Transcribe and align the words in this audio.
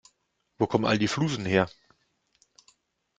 Wo 0.57 0.65
kommen 0.65 0.85
all 0.87 0.97
die 0.97 1.07
Flusen 1.07 1.45
her? 1.45 1.69